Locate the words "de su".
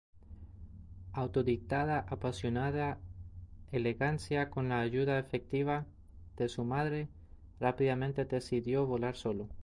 6.37-6.63